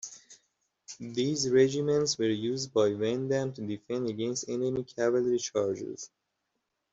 These 0.99 1.51
regiments 1.51 2.17
were 2.17 2.25
used 2.25 2.73
by 2.73 2.89
Vandamme 2.89 3.53
to 3.53 3.67
defend 3.67 4.09
against 4.09 4.49
enemy 4.49 4.83
cavalry 4.83 5.37
charges. 5.37 6.09